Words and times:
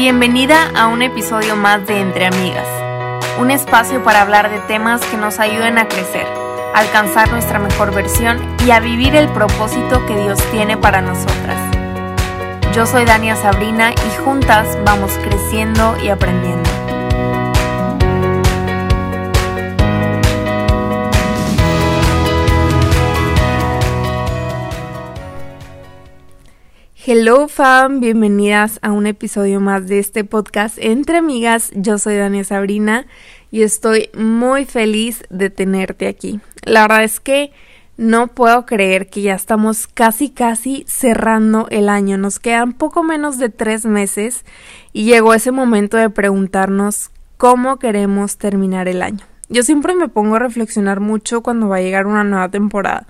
Bienvenida 0.00 0.70
a 0.74 0.86
un 0.86 1.02
episodio 1.02 1.56
más 1.56 1.86
de 1.86 2.00
Entre 2.00 2.24
Amigas, 2.24 2.66
un 3.38 3.50
espacio 3.50 4.02
para 4.02 4.22
hablar 4.22 4.50
de 4.50 4.58
temas 4.60 5.02
que 5.02 5.18
nos 5.18 5.38
ayuden 5.38 5.76
a 5.76 5.88
crecer, 5.88 6.26
alcanzar 6.74 7.30
nuestra 7.30 7.58
mejor 7.58 7.94
versión 7.94 8.38
y 8.66 8.70
a 8.70 8.80
vivir 8.80 9.14
el 9.14 9.28
propósito 9.28 10.06
que 10.06 10.16
Dios 10.16 10.38
tiene 10.52 10.78
para 10.78 11.02
nosotras. 11.02 11.58
Yo 12.74 12.86
soy 12.86 13.04
Dania 13.04 13.36
Sabrina 13.36 13.92
y 13.92 14.24
juntas 14.24 14.78
vamos 14.86 15.12
creciendo 15.22 15.94
y 16.02 16.08
aprendiendo. 16.08 16.69
Hello 27.02 27.48
fam, 27.48 28.00
bienvenidas 28.00 28.78
a 28.82 28.92
un 28.92 29.06
episodio 29.06 29.58
más 29.58 29.88
de 29.88 29.98
este 29.98 30.22
podcast 30.22 30.76
Entre 30.78 31.16
Amigas. 31.16 31.70
Yo 31.74 31.96
soy 31.96 32.16
Dania 32.16 32.44
Sabrina 32.44 33.06
y 33.50 33.62
estoy 33.62 34.10
muy 34.12 34.66
feliz 34.66 35.24
de 35.30 35.48
tenerte 35.48 36.08
aquí. 36.08 36.40
La 36.62 36.82
verdad 36.82 37.04
es 37.04 37.18
que 37.18 37.52
no 37.96 38.26
puedo 38.26 38.66
creer 38.66 39.08
que 39.08 39.22
ya 39.22 39.34
estamos 39.34 39.86
casi 39.86 40.28
casi 40.28 40.84
cerrando 40.86 41.68
el 41.70 41.88
año. 41.88 42.18
Nos 42.18 42.38
quedan 42.38 42.74
poco 42.74 43.02
menos 43.02 43.38
de 43.38 43.48
tres 43.48 43.86
meses 43.86 44.44
y 44.92 45.04
llegó 45.04 45.32
ese 45.32 45.52
momento 45.52 45.96
de 45.96 46.10
preguntarnos 46.10 47.12
cómo 47.38 47.78
queremos 47.78 48.36
terminar 48.36 48.88
el 48.88 49.00
año. 49.00 49.24
Yo 49.48 49.62
siempre 49.62 49.94
me 49.94 50.08
pongo 50.08 50.36
a 50.36 50.40
reflexionar 50.40 51.00
mucho 51.00 51.42
cuando 51.42 51.66
va 51.66 51.76
a 51.76 51.80
llegar 51.80 52.06
una 52.06 52.24
nueva 52.24 52.50
temporada 52.50 53.06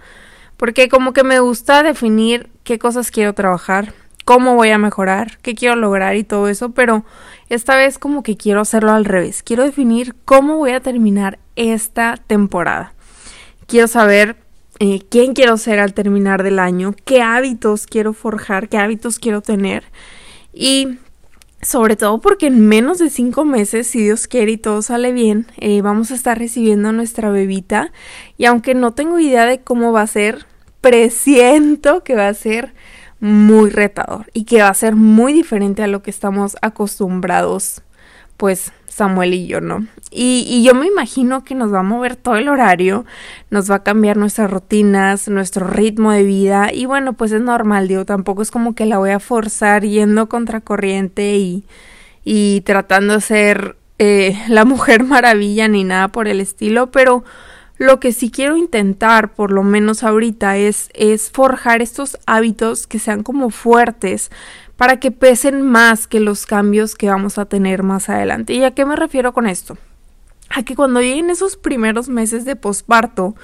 porque 0.60 0.90
como 0.90 1.14
que 1.14 1.24
me 1.24 1.40
gusta 1.40 1.82
definir 1.82 2.50
qué 2.64 2.78
cosas 2.78 3.10
quiero 3.10 3.32
trabajar, 3.32 3.94
cómo 4.26 4.56
voy 4.56 4.68
a 4.68 4.76
mejorar, 4.76 5.38
qué 5.40 5.54
quiero 5.54 5.74
lograr 5.74 6.16
y 6.16 6.22
todo 6.22 6.48
eso, 6.48 6.72
pero 6.72 7.06
esta 7.48 7.76
vez 7.76 7.98
como 7.98 8.22
que 8.22 8.36
quiero 8.36 8.60
hacerlo 8.60 8.92
al 8.92 9.06
revés, 9.06 9.42
quiero 9.42 9.64
definir 9.64 10.14
cómo 10.26 10.58
voy 10.58 10.72
a 10.72 10.80
terminar 10.80 11.38
esta 11.56 12.18
temporada. 12.26 12.92
Quiero 13.66 13.88
saber 13.88 14.36
eh, 14.80 15.00
quién 15.08 15.32
quiero 15.32 15.56
ser 15.56 15.80
al 15.80 15.94
terminar 15.94 16.42
del 16.42 16.58
año, 16.58 16.94
qué 17.06 17.22
hábitos 17.22 17.86
quiero 17.86 18.12
forjar, 18.12 18.68
qué 18.68 18.76
hábitos 18.76 19.18
quiero 19.18 19.40
tener. 19.40 19.84
Y 20.52 20.98
sobre 21.62 21.96
todo 21.96 22.20
porque 22.20 22.48
en 22.48 22.60
menos 22.68 22.98
de 22.98 23.08
cinco 23.08 23.46
meses, 23.46 23.86
si 23.86 24.02
Dios 24.02 24.26
quiere 24.26 24.52
y 24.52 24.56
todo 24.58 24.82
sale 24.82 25.12
bien, 25.12 25.46
eh, 25.56 25.80
vamos 25.80 26.10
a 26.10 26.16
estar 26.16 26.38
recibiendo 26.38 26.92
nuestra 26.92 27.30
bebita. 27.30 27.92
Y 28.36 28.44
aunque 28.44 28.74
no 28.74 28.92
tengo 28.92 29.18
idea 29.18 29.46
de 29.46 29.60
cómo 29.60 29.90
va 29.92 30.02
a 30.02 30.06
ser, 30.06 30.49
presiento 30.80 32.02
que 32.04 32.14
va 32.14 32.28
a 32.28 32.34
ser 32.34 32.74
muy 33.20 33.70
retador 33.70 34.30
y 34.32 34.44
que 34.44 34.62
va 34.62 34.68
a 34.68 34.74
ser 34.74 34.96
muy 34.96 35.32
diferente 35.32 35.82
a 35.82 35.86
lo 35.86 36.02
que 36.02 36.10
estamos 36.10 36.56
acostumbrados, 36.62 37.82
pues 38.36 38.72
Samuel 38.86 39.34
y 39.34 39.46
yo, 39.46 39.60
¿no? 39.60 39.86
Y, 40.10 40.62
yo 40.64 40.74
me 40.74 40.86
imagino 40.86 41.44
que 41.44 41.54
nos 41.54 41.72
va 41.72 41.80
a 41.80 41.84
mover 41.84 42.16
todo 42.16 42.36
el 42.36 42.48
horario, 42.48 43.04
nos 43.50 43.70
va 43.70 43.76
a 43.76 43.82
cambiar 43.82 44.16
nuestras 44.16 44.50
rutinas, 44.50 45.28
nuestro 45.28 45.66
ritmo 45.68 46.10
de 46.12 46.24
vida 46.24 46.70
y 46.72 46.86
bueno, 46.86 47.12
pues 47.12 47.30
es 47.32 47.40
normal, 47.40 47.86
digo, 47.86 48.04
tampoco 48.04 48.42
es 48.42 48.50
como 48.50 48.74
que 48.74 48.86
la 48.86 48.98
voy 48.98 49.10
a 49.10 49.20
forzar 49.20 49.84
yendo 49.84 50.28
contracorriente 50.28 51.36
y, 51.36 51.64
y 52.24 52.62
tratando 52.62 53.14
de 53.14 53.20
ser 53.20 53.76
eh, 53.98 54.36
la 54.48 54.64
mujer 54.66 55.04
maravilla 55.04 55.68
ni 55.68 55.84
nada 55.84 56.08
por 56.08 56.26
el 56.26 56.40
estilo, 56.40 56.90
pero 56.90 57.22
lo 57.80 57.98
que 57.98 58.12
sí 58.12 58.30
quiero 58.30 58.58
intentar, 58.58 59.32
por 59.32 59.50
lo 59.50 59.62
menos 59.62 60.02
ahorita, 60.02 60.58
es, 60.58 60.90
es 60.92 61.30
forjar 61.30 61.80
estos 61.80 62.18
hábitos 62.26 62.86
que 62.86 62.98
sean 62.98 63.22
como 63.22 63.48
fuertes 63.48 64.30
para 64.76 65.00
que 65.00 65.10
pesen 65.10 65.62
más 65.62 66.06
que 66.06 66.20
los 66.20 66.44
cambios 66.44 66.94
que 66.94 67.08
vamos 67.08 67.38
a 67.38 67.46
tener 67.46 67.82
más 67.82 68.10
adelante. 68.10 68.52
¿Y 68.52 68.64
a 68.64 68.72
qué 68.72 68.84
me 68.84 68.96
refiero 68.96 69.32
con 69.32 69.46
esto? 69.46 69.78
A 70.50 70.62
que 70.62 70.76
cuando 70.76 71.00
lleguen 71.00 71.30
esos 71.30 71.56
primeros 71.56 72.10
meses 72.10 72.44
de 72.44 72.54
posparto, 72.54 73.34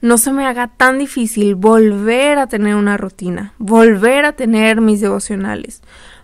no 0.00 0.18
se 0.18 0.32
me 0.32 0.46
haga 0.46 0.66
tan 0.66 0.98
difícil 0.98 1.54
volver 1.54 2.40
a 2.40 2.48
tener 2.48 2.74
una 2.74 2.96
rutina, 2.96 3.54
volver 3.58 4.24
a 4.24 4.32
tener 4.32 4.80
mis 4.80 5.00
devocionales, 5.00 5.80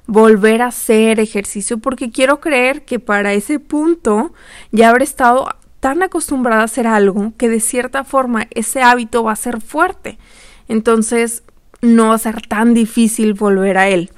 volver 0.08 0.62
a 0.62 0.66
hacer 0.66 1.20
ejercicio, 1.20 1.78
porque 1.78 2.10
quiero 2.10 2.40
creer 2.40 2.84
que 2.84 2.98
para 2.98 3.34
ese 3.34 3.60
punto 3.60 4.32
ya 4.72 4.90
habré 4.90 5.04
estado 5.04 5.46
tan 5.82 6.00
acostumbrada 6.04 6.60
a 6.60 6.66
hacer 6.66 6.86
algo 6.86 7.32
que 7.36 7.48
de 7.48 7.58
cierta 7.58 8.04
forma 8.04 8.46
ese 8.52 8.82
hábito 8.82 9.24
va 9.24 9.32
a 9.32 9.36
ser 9.36 9.60
fuerte. 9.60 10.16
Entonces 10.68 11.42
no 11.80 12.10
va 12.10 12.14
a 12.14 12.18
ser 12.18 12.40
tan 12.46 12.72
difícil 12.72 13.34
volver 13.34 13.76
a 13.76 13.88
él. 13.88 14.12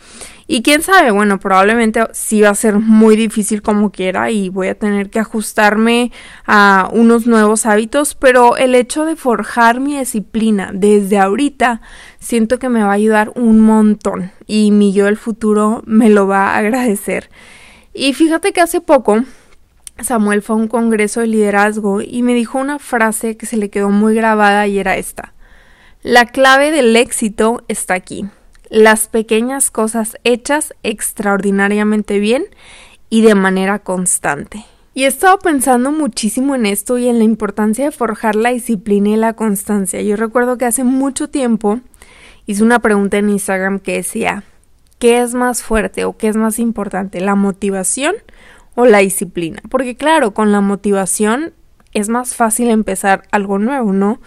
Y 0.46 0.60
quién 0.60 0.82
sabe, 0.82 1.10
bueno, 1.10 1.40
probablemente 1.40 2.06
sí 2.12 2.42
va 2.42 2.50
a 2.50 2.54
ser 2.54 2.80
muy 2.80 3.16
difícil 3.16 3.62
como 3.62 3.92
quiera 3.92 4.30
y 4.30 4.50
voy 4.50 4.68
a 4.68 4.78
tener 4.78 5.08
que 5.08 5.20
ajustarme 5.20 6.12
a 6.46 6.90
unos 6.92 7.26
nuevos 7.26 7.64
hábitos, 7.64 8.14
pero 8.14 8.58
el 8.58 8.74
hecho 8.74 9.06
de 9.06 9.16
forjar 9.16 9.80
mi 9.80 9.98
disciplina 9.98 10.70
desde 10.74 11.18
ahorita 11.18 11.80
siento 12.18 12.58
que 12.58 12.68
me 12.68 12.82
va 12.82 12.90
a 12.90 13.00
ayudar 13.00 13.32
un 13.36 13.60
montón 13.60 14.32
y 14.46 14.70
mi 14.70 14.92
yo 14.92 15.06
del 15.06 15.16
futuro 15.16 15.82
me 15.86 16.10
lo 16.10 16.26
va 16.26 16.48
a 16.48 16.58
agradecer. 16.58 17.30
Y 17.94 18.12
fíjate 18.12 18.52
que 18.52 18.60
hace 18.60 18.82
poco 18.82 19.24
Samuel 20.02 20.42
fue 20.42 20.56
a 20.56 20.58
un 20.58 20.68
congreso 20.68 21.20
de 21.20 21.28
liderazgo 21.28 22.00
y 22.00 22.22
me 22.22 22.34
dijo 22.34 22.58
una 22.58 22.78
frase 22.78 23.36
que 23.36 23.46
se 23.46 23.56
le 23.56 23.70
quedó 23.70 23.90
muy 23.90 24.14
grabada 24.14 24.66
y 24.66 24.78
era 24.78 24.96
esta. 24.96 25.34
La 26.02 26.26
clave 26.26 26.70
del 26.70 26.94
éxito 26.96 27.62
está 27.68 27.94
aquí. 27.94 28.26
Las 28.68 29.08
pequeñas 29.08 29.70
cosas 29.70 30.18
hechas 30.24 30.74
extraordinariamente 30.82 32.18
bien 32.18 32.44
y 33.08 33.22
de 33.22 33.34
manera 33.34 33.78
constante. 33.78 34.64
Y 34.92 35.04
he 35.04 35.06
estado 35.06 35.38
pensando 35.38 35.90
muchísimo 35.92 36.54
en 36.54 36.66
esto 36.66 36.98
y 36.98 37.08
en 37.08 37.18
la 37.18 37.24
importancia 37.24 37.84
de 37.84 37.90
forjar 37.90 38.36
la 38.36 38.50
disciplina 38.50 39.10
y 39.10 39.16
la 39.16 39.32
constancia. 39.32 40.02
Yo 40.02 40.16
recuerdo 40.16 40.58
que 40.58 40.66
hace 40.66 40.84
mucho 40.84 41.28
tiempo 41.28 41.80
hice 42.46 42.62
una 42.62 42.78
pregunta 42.80 43.18
en 43.18 43.30
Instagram 43.30 43.78
que 43.80 43.94
decía, 43.94 44.44
¿qué 44.98 45.22
es 45.22 45.34
más 45.34 45.62
fuerte 45.62 46.04
o 46.04 46.16
qué 46.16 46.28
es 46.28 46.36
más 46.36 46.58
importante, 46.58 47.20
la 47.20 47.34
motivación 47.34 48.14
o 48.74 48.86
la 48.86 48.98
disciplina. 48.98 49.62
Porque 49.70 49.96
claro, 49.96 50.34
con 50.34 50.52
la 50.52 50.60
motivación 50.60 51.52
es 51.92 52.08
más 52.08 52.34
fácil 52.34 52.70
empezar 52.70 53.22
algo 53.30 53.58
nuevo, 53.58 53.92
¿no? 53.92 54.20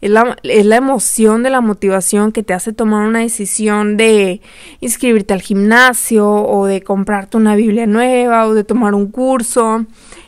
Es 0.00 0.10
la, 0.10 0.36
emoción 0.76 1.44
de 1.44 1.50
la 1.50 1.60
motivación 1.60 2.32
que 2.32 2.42
te 2.42 2.54
hace 2.54 2.72
tomar 2.72 3.06
una 3.06 3.20
decisión 3.20 3.96
de 3.96 4.40
inscribirte 4.80 5.32
al 5.32 5.42
gimnasio 5.42 6.28
o 6.28 6.66
de 6.66 6.82
comprarte 6.82 7.36
una 7.36 7.54
Biblia 7.54 7.86
nueva 7.86 8.48
o 8.48 8.54
de 8.54 8.64
tomar 8.64 8.94
un 8.94 9.12
curso. 9.12 9.86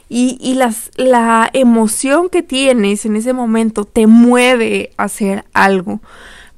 Y, 0.09 0.39
y 0.41 0.55
las, 0.55 0.93
la 0.95 1.51
emoción 1.53 2.29
que 2.29 2.45
tienes 2.45 3.05
en 3.05 3.17
ese 3.17 3.33
momento 3.33 3.85
te 3.85 4.07
mueve 4.07 4.93
a 4.97 5.05
hacer 5.05 5.45
algo. 5.53 6.01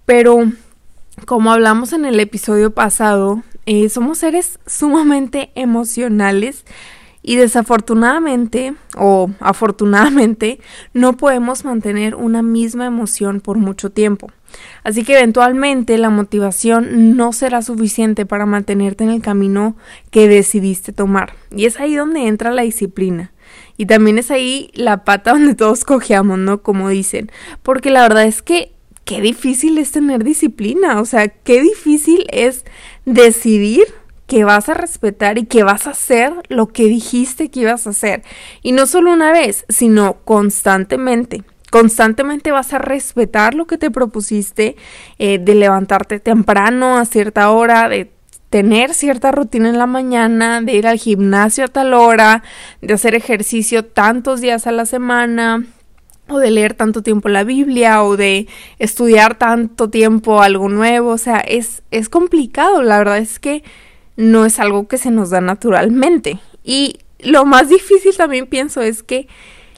Pero 0.04 0.52
como 1.24 1.50
hablamos 1.50 1.94
en 1.94 2.04
el 2.04 2.20
episodio 2.20 2.72
pasado, 2.72 3.42
eh, 3.64 3.88
somos 3.88 4.18
seres 4.18 4.58
sumamente 4.66 5.50
emocionales 5.54 6.64
y 7.26 7.34
desafortunadamente 7.34 8.74
o 8.96 9.28
afortunadamente 9.40 10.60
no 10.94 11.16
podemos 11.16 11.64
mantener 11.64 12.14
una 12.14 12.40
misma 12.40 12.86
emoción 12.86 13.40
por 13.40 13.58
mucho 13.58 13.90
tiempo. 13.90 14.30
Así 14.84 15.02
que 15.02 15.18
eventualmente 15.18 15.98
la 15.98 16.08
motivación 16.08 17.16
no 17.16 17.32
será 17.32 17.62
suficiente 17.62 18.26
para 18.26 18.46
mantenerte 18.46 19.02
en 19.02 19.10
el 19.10 19.22
camino 19.22 19.76
que 20.10 20.28
decidiste 20.28 20.92
tomar. 20.92 21.32
Y 21.50 21.66
es 21.66 21.80
ahí 21.80 21.96
donde 21.96 22.28
entra 22.28 22.52
la 22.52 22.62
disciplina. 22.62 23.32
Y 23.76 23.86
también 23.86 24.18
es 24.18 24.30
ahí 24.30 24.70
la 24.74 25.04
pata 25.04 25.32
donde 25.32 25.56
todos 25.56 25.84
cojeamos, 25.84 26.38
¿no? 26.38 26.62
Como 26.62 26.88
dicen. 26.90 27.32
Porque 27.64 27.90
la 27.90 28.02
verdad 28.02 28.24
es 28.24 28.40
que 28.40 28.72
qué 29.04 29.20
difícil 29.20 29.78
es 29.78 29.90
tener 29.90 30.22
disciplina. 30.22 31.00
O 31.00 31.04
sea, 31.04 31.26
qué 31.26 31.60
difícil 31.60 32.24
es 32.30 32.64
decidir 33.04 33.86
que 34.26 34.44
vas 34.44 34.68
a 34.68 34.74
respetar 34.74 35.38
y 35.38 35.46
que 35.46 35.62
vas 35.62 35.86
a 35.86 35.90
hacer 35.90 36.32
lo 36.48 36.68
que 36.68 36.84
dijiste 36.84 37.50
que 37.50 37.60
ibas 37.60 37.86
a 37.86 37.90
hacer. 37.90 38.22
Y 38.62 38.72
no 38.72 38.86
solo 38.86 39.12
una 39.12 39.32
vez, 39.32 39.64
sino 39.68 40.18
constantemente. 40.24 41.44
Constantemente 41.70 42.52
vas 42.52 42.72
a 42.72 42.78
respetar 42.78 43.54
lo 43.54 43.66
que 43.66 43.78
te 43.78 43.90
propusiste, 43.90 44.76
eh, 45.18 45.38
de 45.38 45.54
levantarte 45.54 46.20
temprano 46.20 46.96
a 46.96 47.04
cierta 47.04 47.50
hora, 47.50 47.88
de 47.88 48.10
tener 48.50 48.94
cierta 48.94 49.32
rutina 49.32 49.68
en 49.68 49.78
la 49.78 49.86
mañana, 49.86 50.60
de 50.60 50.74
ir 50.74 50.86
al 50.86 50.98
gimnasio 50.98 51.64
a 51.64 51.68
tal 51.68 51.92
hora, 51.94 52.42
de 52.80 52.94
hacer 52.94 53.14
ejercicio 53.14 53.84
tantos 53.84 54.40
días 54.40 54.66
a 54.66 54.72
la 54.72 54.86
semana, 54.86 55.66
o 56.28 56.38
de 56.38 56.50
leer 56.50 56.74
tanto 56.74 57.02
tiempo 57.02 57.28
la 57.28 57.44
Biblia 57.44 58.02
o 58.02 58.16
de 58.16 58.48
estudiar 58.78 59.38
tanto 59.38 59.90
tiempo 59.90 60.42
algo 60.42 60.68
nuevo, 60.68 61.10
o 61.10 61.18
sea, 61.18 61.38
es, 61.38 61.82
es 61.90 62.08
complicado, 62.08 62.82
la 62.82 62.98
verdad 62.98 63.18
es 63.18 63.38
que 63.38 63.62
no 64.16 64.44
es 64.44 64.58
algo 64.58 64.88
que 64.88 64.98
se 64.98 65.10
nos 65.10 65.30
da 65.30 65.40
naturalmente. 65.40 66.40
Y 66.64 67.00
lo 67.20 67.44
más 67.44 67.68
difícil 67.68 68.16
también 68.16 68.46
pienso 68.46 68.82
es 68.82 69.02
que 69.02 69.28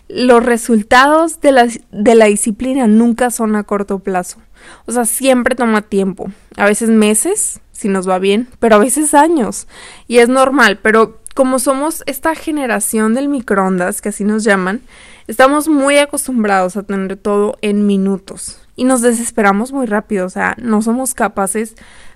los 0.09 0.45
resultados 0.45 1.41
de 1.41 1.53
la, 1.53 1.69
de 1.93 2.15
la 2.15 2.27
disciplina 2.27 2.87
nunca 2.87 3.31
son 3.31 3.57
a 3.57 3.65
corto 3.65 3.99
plazo. 3.99 4.39
O 4.87 4.93
sea, 4.93 5.05
siempre 5.05 5.55
toma 5.55 5.83
tiempo. 5.83 6.31
A 6.57 6.65
veces 6.65 6.89
meses, 6.89 7.61
si 7.73 7.89
nos 7.89 8.09
va 8.09 8.19
bien, 8.19 8.49
pero 8.59 8.77
a 8.77 8.79
veces 8.79 9.15
años. 9.15 9.69
Y 10.07 10.19
es 10.19 10.29
normal, 10.29 10.79
pero 10.83 11.21
como 11.35 11.59
somos 11.59 12.03
esta 12.07 12.35
generación 12.35 13.15
del 13.15 13.29
microondas, 13.29 14.01
que 14.01 14.09
así 14.09 14.25
nos 14.25 14.43
llaman, 14.45 14.81
estamos 15.29 15.69
muy 15.69 15.99
acostumbrados 15.99 16.77
a 16.77 16.83
tener 16.83 17.17
todo 17.17 17.57
en 17.61 17.87
minutos. 17.87 18.61
Y 18.75 18.85
nos 18.85 19.03
desesperamos 19.03 19.73
muy 19.73 19.87
rápido, 19.87 20.27
o 20.27 20.31
sea, 20.31 20.57
no 20.59 20.83
somos 20.83 21.15
capaces 21.15 21.75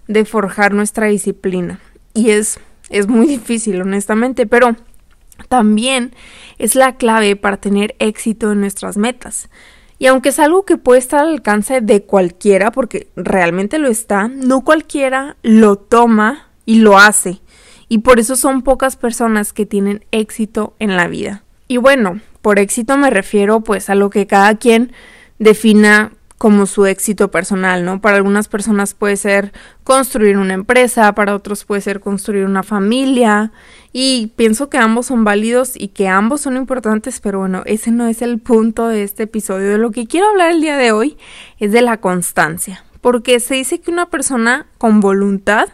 de 0.08 0.24
forjar 0.24 0.74
nuestra 0.74 1.06
disciplina. 1.06 1.78
Y 2.14 2.30
es, 2.30 2.58
es 2.90 3.08
muy 3.08 3.26
difícil, 3.26 3.80
honestamente, 3.80 4.46
pero 4.46 4.76
también 5.48 6.14
es 6.58 6.74
la 6.74 6.96
clave 6.96 7.36
para 7.36 7.56
tener 7.56 7.94
éxito 7.98 8.52
en 8.52 8.60
nuestras 8.60 8.96
metas. 8.96 9.48
Y 9.98 10.06
aunque 10.06 10.30
es 10.30 10.38
algo 10.38 10.64
que 10.64 10.78
puede 10.78 10.98
estar 10.98 11.20
al 11.20 11.28
alcance 11.28 11.80
de 11.80 12.02
cualquiera, 12.02 12.72
porque 12.72 13.08
realmente 13.14 13.78
lo 13.78 13.88
está, 13.88 14.28
no 14.28 14.62
cualquiera 14.62 15.36
lo 15.42 15.76
toma 15.76 16.48
y 16.66 16.80
lo 16.80 16.98
hace. 16.98 17.40
Y 17.88 17.98
por 17.98 18.18
eso 18.18 18.36
son 18.36 18.62
pocas 18.62 18.96
personas 18.96 19.52
que 19.52 19.66
tienen 19.66 20.04
éxito 20.10 20.74
en 20.78 20.96
la 20.96 21.06
vida. 21.06 21.44
Y 21.68 21.76
bueno, 21.76 22.20
por 22.40 22.58
éxito 22.58 22.96
me 22.96 23.10
refiero 23.10 23.60
pues 23.60 23.90
a 23.90 23.94
lo 23.94 24.10
que 24.10 24.26
cada 24.26 24.56
quien 24.56 24.92
defina 25.38 26.12
como 26.42 26.66
su 26.66 26.86
éxito 26.86 27.30
personal, 27.30 27.84
¿no? 27.84 28.00
Para 28.00 28.16
algunas 28.16 28.48
personas 28.48 28.94
puede 28.94 29.16
ser 29.16 29.52
construir 29.84 30.36
una 30.36 30.54
empresa, 30.54 31.14
para 31.14 31.36
otros 31.36 31.64
puede 31.64 31.82
ser 31.82 32.00
construir 32.00 32.46
una 32.46 32.64
familia 32.64 33.52
y 33.92 34.32
pienso 34.34 34.68
que 34.68 34.76
ambos 34.76 35.06
son 35.06 35.22
válidos 35.22 35.74
y 35.76 35.86
que 35.86 36.08
ambos 36.08 36.40
son 36.40 36.56
importantes, 36.56 37.20
pero 37.20 37.38
bueno, 37.38 37.62
ese 37.64 37.92
no 37.92 38.08
es 38.08 38.22
el 38.22 38.40
punto 38.40 38.88
de 38.88 39.04
este 39.04 39.22
episodio. 39.22 39.70
De 39.70 39.78
lo 39.78 39.92
que 39.92 40.08
quiero 40.08 40.30
hablar 40.30 40.50
el 40.50 40.60
día 40.60 40.76
de 40.76 40.90
hoy 40.90 41.16
es 41.60 41.70
de 41.70 41.80
la 41.80 41.98
constancia, 41.98 42.84
porque 43.00 43.38
se 43.38 43.54
dice 43.54 43.80
que 43.80 43.92
una 43.92 44.06
persona 44.06 44.66
con 44.78 44.98
voluntad 44.98 45.68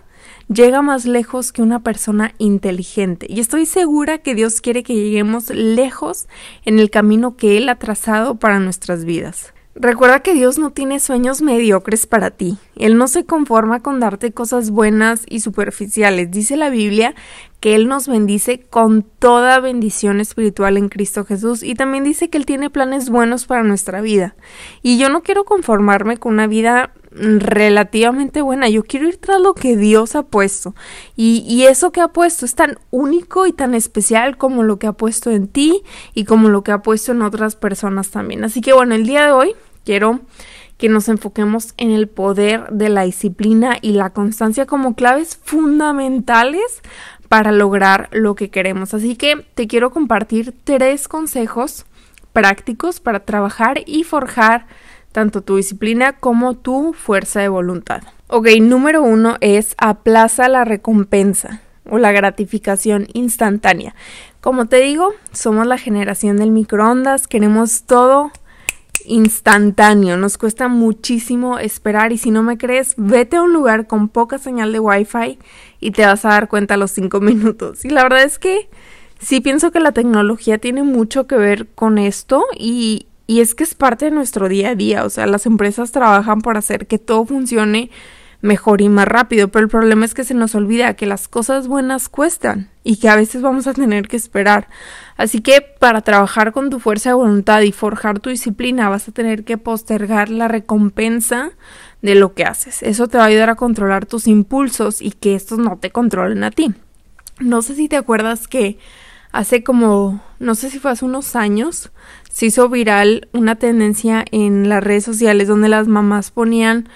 llega 0.52 0.82
más 0.82 1.06
lejos 1.06 1.50
que 1.50 1.62
una 1.62 1.82
persona 1.82 2.34
inteligente. 2.36 3.26
Y 3.26 3.40
estoy 3.40 3.64
segura 3.64 4.18
que 4.18 4.34
Dios 4.34 4.60
quiere 4.60 4.82
que 4.82 4.92
lleguemos 4.92 5.48
lejos 5.48 6.26
en 6.66 6.78
el 6.78 6.90
camino 6.90 7.36
que 7.38 7.56
Él 7.56 7.70
ha 7.70 7.76
trazado 7.76 8.34
para 8.34 8.60
nuestras 8.60 9.06
vidas. 9.06 9.54
Recuerda 9.80 10.20
que 10.20 10.34
Dios 10.34 10.58
no 10.58 10.70
tiene 10.70 10.98
sueños 10.98 11.40
mediocres 11.40 12.06
para 12.06 12.32
ti. 12.32 12.58
Él 12.74 12.98
no 12.98 13.06
se 13.06 13.24
conforma 13.24 13.78
con 13.78 14.00
darte 14.00 14.32
cosas 14.32 14.70
buenas 14.70 15.22
y 15.28 15.38
superficiales. 15.38 16.32
Dice 16.32 16.56
la 16.56 16.68
Biblia 16.68 17.14
que 17.60 17.76
Él 17.76 17.86
nos 17.86 18.08
bendice 18.08 18.58
con 18.58 19.02
toda 19.02 19.60
bendición 19.60 20.20
espiritual 20.20 20.76
en 20.78 20.88
Cristo 20.88 21.24
Jesús 21.24 21.62
y 21.62 21.74
también 21.74 22.02
dice 22.02 22.28
que 22.28 22.38
Él 22.38 22.46
tiene 22.46 22.70
planes 22.70 23.08
buenos 23.08 23.46
para 23.46 23.62
nuestra 23.62 24.00
vida. 24.00 24.34
Y 24.82 24.98
yo 24.98 25.10
no 25.10 25.22
quiero 25.22 25.44
conformarme 25.44 26.16
con 26.16 26.34
una 26.34 26.48
vida 26.48 26.92
relativamente 27.10 28.42
buena. 28.42 28.68
Yo 28.68 28.82
quiero 28.82 29.08
ir 29.08 29.18
tras 29.18 29.40
lo 29.40 29.54
que 29.54 29.76
Dios 29.76 30.16
ha 30.16 30.24
puesto. 30.24 30.74
Y, 31.16 31.44
y, 31.48 31.66
eso 31.66 31.92
que 31.92 32.00
ha 32.00 32.08
puesto 32.08 32.44
es 32.44 32.54
tan 32.54 32.78
único 32.90 33.46
y 33.46 33.52
tan 33.52 33.74
especial 33.74 34.36
como 34.36 34.62
lo 34.62 34.78
que 34.78 34.86
ha 34.88 34.92
puesto 34.92 35.30
en 35.30 35.48
ti 35.48 35.82
y 36.14 36.24
como 36.24 36.48
lo 36.48 36.62
que 36.62 36.72
ha 36.72 36.82
puesto 36.82 37.12
en 37.12 37.22
otras 37.22 37.56
personas 37.56 38.10
también. 38.10 38.44
Así 38.44 38.60
que 38.60 38.72
bueno, 38.72 38.94
el 38.94 39.06
día 39.06 39.26
de 39.26 39.32
hoy 39.32 39.54
quiero 39.88 40.20
que 40.76 40.90
nos 40.90 41.08
enfoquemos 41.08 41.72
en 41.78 41.92
el 41.92 42.08
poder 42.08 42.66
de 42.70 42.90
la 42.90 43.04
disciplina 43.04 43.78
y 43.80 43.92
la 43.92 44.10
constancia 44.10 44.66
como 44.66 44.94
claves 44.94 45.40
fundamentales 45.42 46.82
para 47.30 47.52
lograr 47.52 48.10
lo 48.12 48.34
que 48.34 48.50
queremos. 48.50 48.92
Así 48.92 49.16
que 49.16 49.46
te 49.54 49.66
quiero 49.66 49.90
compartir 49.90 50.54
tres 50.64 51.08
consejos 51.08 51.86
prácticos 52.34 53.00
para 53.00 53.20
trabajar 53.20 53.80
y 53.86 54.04
forjar 54.04 54.66
tanto 55.10 55.40
tu 55.40 55.56
disciplina 55.56 56.12
como 56.12 56.52
tu 56.52 56.92
fuerza 56.92 57.40
de 57.40 57.48
voluntad. 57.48 58.02
Ok, 58.26 58.48
número 58.60 59.02
uno 59.02 59.38
es 59.40 59.74
aplaza 59.78 60.50
la 60.50 60.66
recompensa 60.66 61.62
o 61.88 61.96
la 61.96 62.12
gratificación 62.12 63.06
instantánea. 63.14 63.94
Como 64.42 64.66
te 64.66 64.80
digo, 64.80 65.14
somos 65.32 65.66
la 65.66 65.78
generación 65.78 66.36
del 66.36 66.50
microondas, 66.50 67.26
queremos 67.26 67.84
todo 67.84 68.32
instantáneo, 69.08 70.16
nos 70.16 70.38
cuesta 70.38 70.68
muchísimo 70.68 71.58
esperar 71.58 72.12
y 72.12 72.18
si 72.18 72.30
no 72.30 72.42
me 72.42 72.58
crees, 72.58 72.94
vete 72.96 73.36
a 73.36 73.42
un 73.42 73.52
lugar 73.52 73.86
con 73.86 74.08
poca 74.08 74.38
señal 74.38 74.72
de 74.72 74.80
wifi 74.80 75.38
y 75.80 75.90
te 75.90 76.06
vas 76.06 76.24
a 76.24 76.30
dar 76.30 76.48
cuenta 76.48 76.74
a 76.74 76.76
los 76.76 76.90
cinco 76.90 77.20
minutos. 77.22 77.84
Y 77.84 77.90
la 77.90 78.02
verdad 78.02 78.22
es 78.22 78.38
que 78.38 78.68
sí 79.18 79.40
pienso 79.40 79.72
que 79.72 79.80
la 79.80 79.92
tecnología 79.92 80.58
tiene 80.58 80.82
mucho 80.82 81.26
que 81.26 81.36
ver 81.36 81.66
con 81.74 81.98
esto 81.98 82.44
y, 82.56 83.06
y 83.26 83.40
es 83.40 83.54
que 83.54 83.64
es 83.64 83.74
parte 83.74 84.06
de 84.06 84.10
nuestro 84.10 84.48
día 84.48 84.70
a 84.70 84.74
día, 84.74 85.04
o 85.04 85.10
sea, 85.10 85.26
las 85.26 85.46
empresas 85.46 85.90
trabajan 85.90 86.40
por 86.40 86.56
hacer 86.56 86.86
que 86.86 86.98
todo 86.98 87.24
funcione 87.24 87.90
mejor 88.40 88.80
y 88.80 88.88
más 88.88 89.08
rápido, 89.08 89.48
pero 89.48 89.64
el 89.64 89.70
problema 89.70 90.04
es 90.04 90.14
que 90.14 90.24
se 90.24 90.34
nos 90.34 90.54
olvida 90.54 90.94
que 90.94 91.06
las 91.06 91.26
cosas 91.28 91.66
buenas 91.66 92.08
cuestan 92.08 92.70
y 92.88 92.96
que 92.96 93.10
a 93.10 93.16
veces 93.16 93.42
vamos 93.42 93.66
a 93.66 93.74
tener 93.74 94.08
que 94.08 94.16
esperar. 94.16 94.66
Así 95.18 95.42
que 95.42 95.60
para 95.60 96.00
trabajar 96.00 96.52
con 96.52 96.70
tu 96.70 96.80
fuerza 96.80 97.10
de 97.10 97.16
voluntad 97.16 97.60
y 97.60 97.70
forjar 97.70 98.18
tu 98.18 98.30
disciplina 98.30 98.88
vas 98.88 99.06
a 99.06 99.12
tener 99.12 99.44
que 99.44 99.58
postergar 99.58 100.30
la 100.30 100.48
recompensa 100.48 101.50
de 102.00 102.14
lo 102.14 102.32
que 102.32 102.44
haces. 102.44 102.82
Eso 102.82 103.06
te 103.06 103.18
va 103.18 103.24
a 103.24 103.26
ayudar 103.26 103.50
a 103.50 103.56
controlar 103.56 104.06
tus 104.06 104.26
impulsos 104.26 105.02
y 105.02 105.10
que 105.10 105.34
estos 105.34 105.58
no 105.58 105.76
te 105.76 105.90
controlen 105.90 106.44
a 106.44 106.50
ti. 106.50 106.72
No 107.40 107.60
sé 107.60 107.74
si 107.74 107.90
te 107.90 107.98
acuerdas 107.98 108.48
que 108.48 108.78
hace 109.32 109.62
como, 109.62 110.22
no 110.38 110.54
sé 110.54 110.70
si 110.70 110.78
fue 110.78 110.90
hace 110.90 111.04
unos 111.04 111.36
años, 111.36 111.92
se 112.30 112.46
hizo 112.46 112.70
viral 112.70 113.28
una 113.34 113.56
tendencia 113.56 114.24
en 114.30 114.70
las 114.70 114.82
redes 114.82 115.04
sociales 115.04 115.46
donde 115.46 115.68
las 115.68 115.88
mamás 115.88 116.30
ponían 116.30 116.88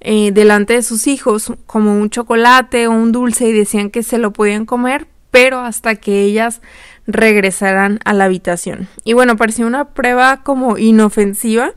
eh, 0.00 0.32
delante 0.32 0.72
de 0.72 0.82
sus 0.82 1.06
hijos 1.06 1.52
como 1.66 2.00
un 2.00 2.08
chocolate 2.08 2.86
o 2.86 2.92
un 2.92 3.12
dulce 3.12 3.46
y 3.46 3.52
decían 3.52 3.90
que 3.90 4.02
se 4.02 4.16
lo 4.16 4.32
podían 4.32 4.64
comer, 4.64 5.06
pero 5.34 5.58
hasta 5.58 5.96
que 5.96 6.22
ellas 6.22 6.60
regresaran 7.08 7.98
a 8.04 8.12
la 8.12 8.26
habitación. 8.26 8.86
Y 9.02 9.14
bueno, 9.14 9.36
parecía 9.36 9.66
una 9.66 9.86
prueba 9.86 10.44
como 10.44 10.78
inofensiva, 10.78 11.72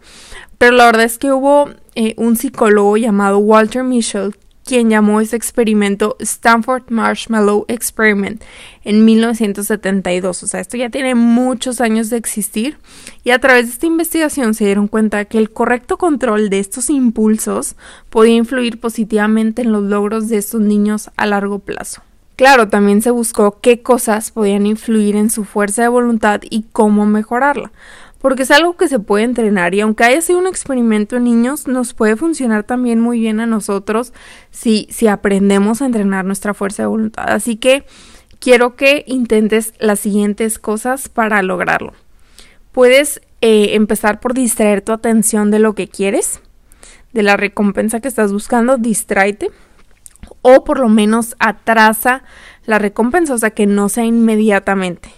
pero 0.60 0.76
la 0.76 0.86
verdad 0.86 1.06
es 1.06 1.18
que 1.18 1.32
hubo 1.32 1.72
eh, 1.96 2.14
un 2.18 2.36
psicólogo 2.36 2.98
llamado 2.98 3.40
Walter 3.40 3.84
Mischel 3.84 4.36
quien 4.64 4.92
llamó 4.92 5.22
ese 5.22 5.38
experimento 5.38 6.18
Stanford 6.20 6.84
Marshmallow 6.90 7.66
Experiment 7.68 8.44
en 8.84 9.06
1972. 9.06 10.44
O 10.44 10.48
sea, 10.48 10.60
esto 10.60 10.78
ya 10.78 10.92
tiene 10.92 11.16
muchos 11.16 11.82
años 11.82 12.12
de 12.12 12.18
existir 12.18 12.78
y 13.24 13.32
a 13.32 13.40
través 13.40 13.66
de 13.66 13.72
esta 13.72 13.88
investigación 13.88 14.54
se 14.54 14.66
dieron 14.66 14.88
cuenta 14.88 15.26
que 15.26 15.40
el 15.40 15.50
correcto 15.50 15.98
control 15.98 16.52
de 16.52 16.60
estos 16.60 16.92
impulsos 16.92 17.76
podía 18.12 18.36
influir 18.36 18.80
positivamente 18.80 19.64
en 19.64 19.72
los 19.72 19.82
logros 19.82 20.30
de 20.30 20.38
estos 20.38 20.62
niños 20.62 21.10
a 21.18 21.26
largo 21.26 21.58
plazo. 21.58 22.04
Claro, 22.38 22.70
también 22.70 23.02
se 23.02 23.12
buscó 23.12 23.60
qué 23.60 23.82
cosas 23.82 24.32
podían 24.32 24.66
influir 24.66 25.18
en 25.18 25.30
su 25.30 25.44
fuerza 25.44 25.82
de 25.82 25.88
voluntad 25.90 26.42
y 26.50 26.64
cómo 26.72 27.06
mejorarla 27.06 27.72
porque 28.20 28.44
es 28.44 28.52
algo 28.52 28.76
que 28.78 28.88
se 28.88 29.00
puede 29.00 29.24
entrenar 29.24 29.76
y 29.76 29.82
aunque 29.82 30.04
haya 30.04 30.22
sido 30.22 30.40
un 30.40 30.48
experimento 30.48 31.18
en 31.18 31.26
niños, 31.26 31.68
nos 31.68 31.94
puede 31.94 32.16
funcionar 32.16 32.64
también 32.64 33.00
muy 33.00 33.20
bien 33.20 33.40
a 33.40 33.46
nosotros 33.46 34.14
si, 34.50 34.88
si 34.90 35.08
aprendemos 35.08 35.82
a 35.82 35.86
entrenar 35.86 36.26
nuestra 36.26 36.54
fuerza 36.54 36.84
de 36.84 36.88
voluntad. 36.88 37.26
Así 37.30 37.58
que 37.58 37.86
quiero 38.40 38.76
que 38.76 39.04
intentes 39.08 39.74
las 39.80 40.00
siguientes 40.00 40.58
cosas 40.60 41.10
para 41.10 41.42
lograrlo. 41.44 41.94
Puedes 42.72 43.22
eh, 43.42 43.76
empezar 43.76 44.20
por 44.20 44.34
distraer 44.34 44.82
tu 44.82 44.92
atención 44.92 45.52
de 45.52 45.60
lo 45.60 45.74
que 45.74 45.88
quieres, 45.88 46.42
de 47.14 47.24
la 47.24 47.38
recompensa 47.38 48.00
que 48.00 48.08
estás 48.08 48.34
buscando, 48.34 48.78
distráete 48.78 49.52
o 50.42 50.64
por 50.64 50.80
lo 50.80 50.90
menos 50.90 51.36
atrasa 51.40 52.24
la 52.66 52.80
recompensa, 52.80 53.34
o 53.34 53.38
sea 53.38 53.52
que 53.52 53.66
no 53.66 53.90
sea 53.90 54.06
inmediatamente. 54.06 55.10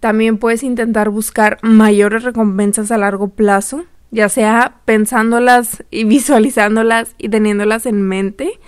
También 0.00 0.38
puedes 0.38 0.62
intentar 0.62 1.10
buscar 1.10 1.58
mayores 1.62 2.22
recompensas 2.22 2.90
a 2.90 2.98
largo 2.98 3.30
plazo, 3.30 3.84
ya 4.10 4.28
sea 4.28 4.80
pensándolas 4.84 5.84
y 5.90 6.04
visualizándolas 6.04 7.14
y 7.18 7.28
teniéndolas 7.28 7.86
en 7.86 8.02
mente. 8.02 8.60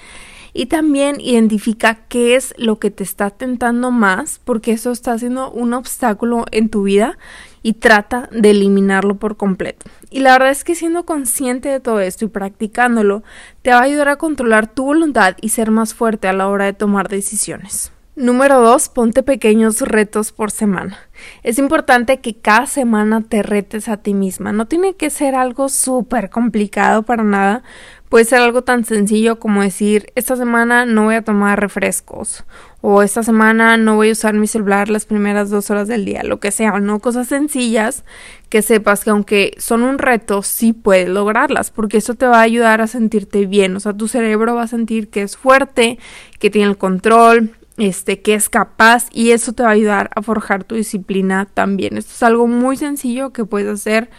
Y 0.52 0.66
también 0.66 1.20
identifica 1.20 2.06
qué 2.09 2.35
es 2.35 2.54
lo 2.59 2.80
que 2.80 2.90
te 2.90 3.04
está 3.04 3.30
tentando 3.30 3.92
más, 3.92 4.40
porque 4.44 4.73
eso 4.73 4.90
está 4.90 5.16
siendo 5.16 5.49
un 5.52 5.75
obstáculo 5.75 6.44
en 6.50 6.68
tu 6.68 6.82
vida 6.82 7.18
y 7.62 7.74
trata 7.74 8.28
de 8.32 8.50
eliminarlo 8.50 9.16
por 9.16 9.36
completo. 9.36 9.86
Y 10.10 10.20
la 10.20 10.32
verdad 10.32 10.50
es 10.50 10.64
que 10.64 10.74
siendo 10.74 11.04
consciente 11.04 11.68
de 11.68 11.80
todo 11.80 12.00
esto 12.00 12.24
y 12.24 12.28
practicándolo, 12.28 13.22
te 13.62 13.70
va 13.70 13.78
a 13.78 13.82
ayudar 13.82 14.08
a 14.08 14.16
controlar 14.16 14.66
tu 14.66 14.84
voluntad 14.84 15.36
y 15.40 15.50
ser 15.50 15.70
más 15.70 15.94
fuerte 15.94 16.28
a 16.28 16.32
la 16.32 16.48
hora 16.48 16.64
de 16.64 16.72
tomar 16.72 17.08
decisiones. 17.08 17.92
Número 18.16 18.60
2. 18.60 18.88
Ponte 18.90 19.22
pequeños 19.22 19.80
retos 19.80 20.32
por 20.32 20.50
semana. 20.50 20.98
Es 21.42 21.58
importante 21.58 22.20
que 22.20 22.34
cada 22.34 22.66
semana 22.66 23.22
te 23.22 23.42
retes 23.42 23.88
a 23.88 23.96
ti 23.98 24.14
misma. 24.14 24.52
No 24.52 24.66
tiene 24.66 24.94
que 24.94 25.10
ser 25.10 25.34
algo 25.34 25.68
súper 25.68 26.28
complicado 26.28 27.02
para 27.02 27.22
nada. 27.22 27.62
Puede 28.10 28.24
ser 28.24 28.40
algo 28.40 28.62
tan 28.62 28.84
sencillo 28.84 29.38
como 29.38 29.62
decir, 29.62 30.12
esta 30.16 30.34
semana 30.34 30.84
no 30.84 31.04
voy 31.04 31.14
a 31.14 31.22
tomar 31.22 31.60
refrescos 31.60 32.42
o 32.80 33.02
esta 33.02 33.22
semana 33.22 33.76
no 33.76 33.94
voy 33.94 34.08
a 34.08 34.12
usar 34.12 34.34
mi 34.34 34.48
celular 34.48 34.88
las 34.88 35.06
primeras 35.06 35.48
dos 35.48 35.70
horas 35.70 35.86
del 35.86 36.04
día, 36.04 36.24
lo 36.24 36.40
que 36.40 36.50
sea, 36.50 36.80
¿no? 36.80 36.98
Cosas 36.98 37.28
sencillas 37.28 38.04
que 38.48 38.62
sepas 38.62 39.04
que 39.04 39.10
aunque 39.10 39.54
son 39.58 39.84
un 39.84 39.98
reto, 39.98 40.42
sí 40.42 40.72
puedes 40.72 41.08
lograrlas, 41.08 41.70
porque 41.70 41.98
eso 41.98 42.14
te 42.14 42.26
va 42.26 42.38
a 42.38 42.42
ayudar 42.42 42.80
a 42.80 42.88
sentirte 42.88 43.46
bien, 43.46 43.76
o 43.76 43.80
sea, 43.80 43.92
tu 43.92 44.08
cerebro 44.08 44.56
va 44.56 44.64
a 44.64 44.66
sentir 44.66 45.08
que 45.08 45.22
es 45.22 45.36
fuerte, 45.36 46.00
que 46.40 46.50
tiene 46.50 46.68
el 46.68 46.78
control, 46.78 47.54
este, 47.78 48.22
que 48.22 48.34
es 48.34 48.48
capaz 48.48 49.06
y 49.12 49.30
eso 49.30 49.52
te 49.52 49.62
va 49.62 49.68
a 49.68 49.72
ayudar 49.72 50.10
a 50.16 50.22
forjar 50.22 50.64
tu 50.64 50.74
disciplina 50.74 51.46
también. 51.46 51.96
Esto 51.96 52.12
es 52.12 52.22
algo 52.24 52.48
muy 52.48 52.76
sencillo 52.76 53.30
que 53.30 53.44
puedes 53.44 53.68
hacer 53.68 54.10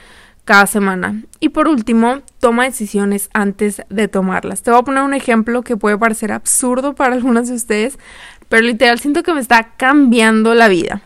cada 0.46 0.68
semana. 0.68 1.24
Y 1.40 1.50
por 1.50 1.68
último, 1.68 2.22
toma 2.40 2.66
decisiones 2.66 3.30
antes 3.34 3.82
de 3.90 4.08
tomarlas. 4.08 4.64
Te 4.64 4.72
voy 4.72 4.80
a 4.80 4.84
poner 4.84 5.04
un 5.04 5.14
ejemplo 5.14 5.62
que 5.62 5.78
puede 5.78 5.98
parecer 5.98 6.32
absurdo 6.32 6.96
para 6.96 7.14
algunos 7.16 7.48
de 7.48 7.56
ustedes, 7.56 8.00
pero 8.50 8.64
literal 8.64 9.00
siento 9.00 9.24
que 9.24 9.34
me 9.34 9.42
está 9.42 9.74
cambiando 9.78 10.54
la 10.54 10.68
vida. 10.68 11.02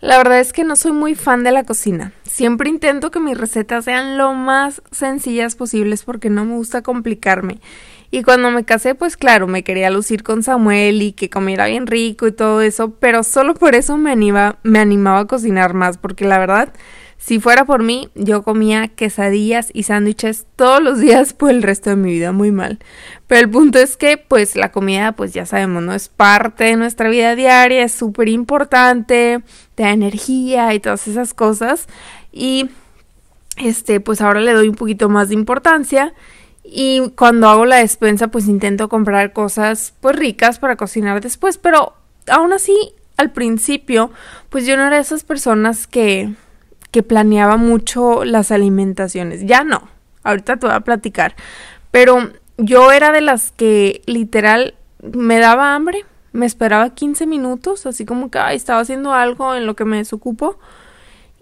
La 0.00 0.18
verdad 0.18 0.40
es 0.40 0.52
que 0.52 0.62
no 0.62 0.76
soy 0.76 0.92
muy 0.92 1.14
fan 1.14 1.42
de 1.42 1.52
la 1.52 1.64
cocina. 1.64 2.12
Siempre 2.22 2.68
intento 2.68 3.10
que 3.10 3.18
mis 3.18 3.36
recetas 3.36 3.86
sean 3.86 4.18
lo 4.18 4.34
más 4.34 4.82
sencillas 4.90 5.56
posibles 5.56 6.04
porque 6.04 6.28
no 6.28 6.44
me 6.44 6.54
gusta 6.54 6.82
complicarme. 6.82 7.60
Y 8.10 8.22
cuando 8.22 8.50
me 8.50 8.64
casé, 8.64 8.94
pues 8.94 9.16
claro, 9.16 9.46
me 9.46 9.64
quería 9.64 9.90
lucir 9.90 10.22
con 10.22 10.42
Samuel 10.42 11.02
y 11.02 11.12
que 11.12 11.30
comiera 11.30 11.66
bien 11.66 11.86
rico 11.86 12.26
y 12.26 12.32
todo 12.32 12.60
eso, 12.60 12.90
pero 12.90 13.22
solo 13.22 13.54
por 13.54 13.74
eso 13.74 13.96
me, 13.96 14.12
anima, 14.12 14.58
me 14.62 14.78
animaba 14.78 15.20
a 15.20 15.26
cocinar 15.26 15.74
más, 15.74 15.98
porque 15.98 16.24
la 16.24 16.38
verdad 16.38 16.72
si 17.18 17.40
fuera 17.40 17.64
por 17.64 17.82
mí, 17.82 18.10
yo 18.14 18.42
comía 18.42 18.88
quesadillas 18.88 19.70
y 19.72 19.84
sándwiches 19.84 20.46
todos 20.54 20.82
los 20.82 21.00
días 21.00 21.32
por 21.32 21.50
el 21.50 21.62
resto 21.62 21.90
de 21.90 21.96
mi 21.96 22.12
vida, 22.12 22.32
muy 22.32 22.52
mal. 22.52 22.78
Pero 23.26 23.40
el 23.40 23.50
punto 23.50 23.78
es 23.78 23.96
que, 23.96 24.16
pues, 24.18 24.54
la 24.54 24.70
comida, 24.70 25.12
pues 25.12 25.32
ya 25.32 25.46
sabemos, 25.46 25.82
¿no? 25.82 25.94
Es 25.94 26.08
parte 26.08 26.64
de 26.64 26.76
nuestra 26.76 27.08
vida 27.08 27.34
diaria, 27.34 27.82
es 27.82 27.92
súper 27.92 28.28
importante, 28.28 29.42
te 29.74 29.82
da 29.82 29.90
energía 29.90 30.72
y 30.74 30.80
todas 30.80 31.08
esas 31.08 31.34
cosas. 31.34 31.88
Y, 32.32 32.70
este, 33.56 34.00
pues 34.00 34.20
ahora 34.20 34.40
le 34.40 34.52
doy 34.52 34.68
un 34.68 34.74
poquito 34.74 35.08
más 35.08 35.28
de 35.28 35.34
importancia. 35.34 36.12
Y 36.62 37.10
cuando 37.16 37.48
hago 37.48 37.64
la 37.64 37.76
despensa, 37.76 38.28
pues 38.28 38.46
intento 38.46 38.88
comprar 38.88 39.32
cosas, 39.32 39.94
pues, 40.00 40.16
ricas 40.16 40.58
para 40.58 40.76
cocinar 40.76 41.20
después. 41.22 41.58
Pero, 41.58 41.94
aún 42.28 42.52
así, 42.52 42.92
al 43.16 43.32
principio, 43.32 44.10
pues 44.50 44.66
yo 44.66 44.76
no 44.76 44.86
era 44.86 44.96
de 44.96 45.02
esas 45.02 45.24
personas 45.24 45.86
que 45.86 46.34
que 46.90 47.02
planeaba 47.02 47.56
mucho 47.56 48.24
las 48.24 48.50
alimentaciones. 48.50 49.46
Ya 49.46 49.64
no, 49.64 49.88
ahorita 50.22 50.56
te 50.56 50.66
voy 50.66 50.76
a 50.76 50.80
platicar. 50.80 51.34
Pero 51.90 52.30
yo 52.58 52.92
era 52.92 53.12
de 53.12 53.20
las 53.20 53.50
que 53.52 54.02
literal 54.06 54.74
me 55.02 55.38
daba 55.38 55.74
hambre, 55.74 56.04
me 56.32 56.46
esperaba 56.46 56.90
15 56.90 57.26
minutos, 57.26 57.86
así 57.86 58.04
como 58.04 58.30
que 58.30 58.38
estaba 58.52 58.80
haciendo 58.80 59.12
algo 59.12 59.54
en 59.54 59.66
lo 59.66 59.76
que 59.76 59.84
me 59.84 59.98
desocupo. 59.98 60.58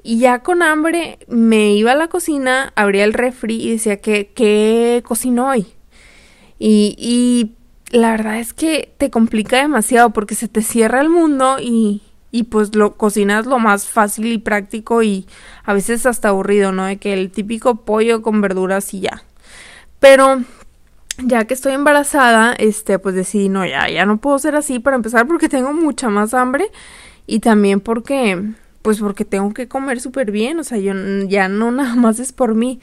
Y 0.02 0.18
ya 0.18 0.40
con 0.40 0.62
hambre 0.62 1.18
me 1.28 1.72
iba 1.72 1.92
a 1.92 1.96
la 1.96 2.08
cocina, 2.08 2.72
abría 2.76 3.04
el 3.04 3.14
refri 3.14 3.56
y 3.56 3.70
decía 3.70 4.00
que, 4.00 4.32
¿qué 4.34 5.02
cocino 5.04 5.48
hoy? 5.48 5.66
Y, 6.58 6.94
y 6.98 7.54
la 7.96 8.10
verdad 8.10 8.38
es 8.38 8.52
que 8.52 8.92
te 8.98 9.10
complica 9.10 9.58
demasiado 9.58 10.10
porque 10.10 10.34
se 10.34 10.48
te 10.48 10.62
cierra 10.62 11.00
el 11.00 11.08
mundo 11.08 11.56
y, 11.60 12.02
y 12.34 12.42
pues 12.42 12.74
lo 12.74 12.96
cocinas 12.96 13.46
lo 13.46 13.60
más 13.60 13.86
fácil 13.86 14.26
y 14.26 14.38
práctico 14.38 15.04
y 15.04 15.24
a 15.62 15.72
veces 15.72 16.04
hasta 16.04 16.30
aburrido, 16.30 16.72
¿no? 16.72 16.84
De 16.84 16.96
que 16.96 17.12
el 17.12 17.30
típico 17.30 17.76
pollo 17.76 18.22
con 18.22 18.40
verduras 18.40 18.92
y 18.92 19.02
ya. 19.02 19.22
Pero 20.00 20.42
ya 21.18 21.44
que 21.44 21.54
estoy 21.54 21.74
embarazada, 21.74 22.52
este, 22.54 22.98
pues 22.98 23.14
decidí, 23.14 23.48
no, 23.48 23.64
ya, 23.64 23.88
ya 23.88 24.04
no 24.04 24.16
puedo 24.16 24.36
ser 24.40 24.56
así 24.56 24.80
para 24.80 24.96
empezar 24.96 25.28
porque 25.28 25.48
tengo 25.48 25.72
mucha 25.72 26.08
más 26.08 26.34
hambre 26.34 26.72
y 27.24 27.38
también 27.38 27.78
porque, 27.78 28.42
pues 28.82 28.98
porque 28.98 29.24
tengo 29.24 29.54
que 29.54 29.68
comer 29.68 30.00
súper 30.00 30.32
bien, 30.32 30.58
o 30.58 30.64
sea, 30.64 30.78
yo 30.78 30.92
ya 31.28 31.48
no 31.48 31.70
nada 31.70 31.94
más 31.94 32.18
es 32.18 32.32
por 32.32 32.56
mí. 32.56 32.80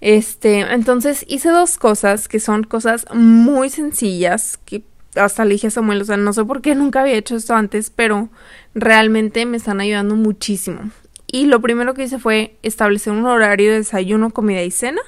Este, 0.00 0.60
entonces 0.60 1.24
hice 1.26 1.48
dos 1.48 1.78
cosas 1.78 2.28
que 2.28 2.38
son 2.38 2.62
cosas 2.62 3.06
muy 3.12 3.70
sencillas 3.70 4.56
que 4.64 4.84
hasta 5.16 5.44
le 5.44 5.52
dije 5.54 5.68
a 5.68 5.70
Samuel, 5.70 6.02
o 6.02 6.04
sea, 6.04 6.16
no 6.16 6.32
sé 6.32 6.44
por 6.44 6.60
qué 6.60 6.74
nunca 6.74 7.02
había 7.02 7.14
hecho 7.14 7.36
esto 7.36 7.54
antes, 7.54 7.90
pero 7.90 8.28
realmente 8.74 9.46
me 9.46 9.56
están 9.56 9.80
ayudando 9.80 10.16
muchísimo. 10.16 10.90
Y 11.26 11.46
lo 11.46 11.60
primero 11.60 11.94
que 11.94 12.04
hice 12.04 12.18
fue 12.18 12.56
establecer 12.62 13.12
un 13.12 13.26
horario 13.26 13.72
de 13.72 13.78
desayuno, 13.78 14.30
comida 14.30 14.62
y 14.62 14.70
cena, 14.70 15.00